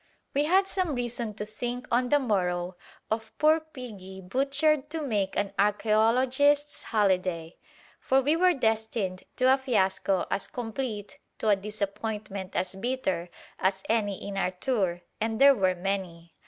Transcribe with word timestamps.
We 0.33 0.45
had 0.45 0.67
some 0.67 0.95
reason 0.95 1.35
to 1.35 1.45
think 1.45 1.87
on 1.91 2.09
the 2.09 2.17
morrow 2.17 2.75
of 3.11 3.37
poor 3.37 3.59
piggy 3.59 4.19
"butchered 4.19 4.89
to 4.89 4.99
make 4.99 5.37
an 5.37 5.51
archæologists' 5.59 6.81
holiday," 6.81 7.57
for 7.99 8.19
we 8.19 8.35
were 8.35 8.55
destined 8.55 9.21
to 9.35 9.53
a 9.53 9.59
fiasco 9.59 10.25
as 10.31 10.47
complete, 10.47 11.19
to 11.37 11.49
a 11.49 11.55
disappointment 11.55 12.55
as 12.55 12.73
bitter, 12.73 13.29
as 13.59 13.83
any 13.89 14.27
in 14.27 14.37
our 14.37 14.49
tour, 14.49 15.01
and 15.19 15.39
there 15.39 15.53
were 15.53 15.75
many. 15.75 16.33